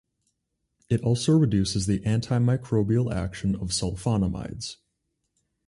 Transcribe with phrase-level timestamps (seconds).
[0.89, 4.77] It also reduces the antimicrobial action of sulfonamides.